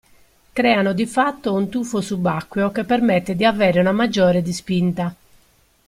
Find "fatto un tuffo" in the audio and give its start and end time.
1.05-2.01